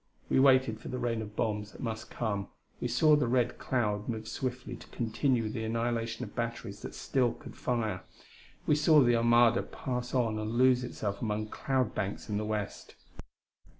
We 0.31 0.39
waited 0.39 0.79
for 0.79 0.87
the 0.87 0.97
rain 0.97 1.21
of 1.21 1.35
bombs 1.35 1.73
that 1.73 1.79
must 1.81 2.09
come; 2.09 2.47
we 2.79 2.87
saw 2.87 3.15
the 3.15 3.27
red 3.27 3.59
cloud 3.59 4.09
move 4.09 4.27
swiftly 4.27 4.75
to 4.77 4.87
continue 4.87 5.47
the 5.47 5.63
annihilation 5.63 6.25
of 6.25 6.33
batteries 6.33 6.81
that 6.81 6.95
still 6.95 7.33
could 7.33 7.55
fire; 7.55 8.01
we 8.65 8.73
saw 8.73 9.01
the 9.01 9.15
armada 9.15 9.61
pass 9.61 10.15
on 10.15 10.39
and 10.39 10.53
lose 10.53 10.83
itself 10.83 11.21
among 11.21 11.49
cloud 11.49 11.93
banks 11.93 12.29
in 12.29 12.37
the 12.37 12.45
west. 12.45 12.95